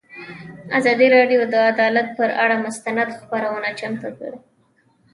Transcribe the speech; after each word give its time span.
ازادي 0.77 1.07
راډیو 1.15 1.41
د 1.53 1.55
عدالت 1.71 2.07
پر 2.17 2.29
اړه 2.43 2.55
مستند 2.65 3.09
خپرونه 3.19 3.69
چمتو 3.79 4.09
کړې. 4.17 4.35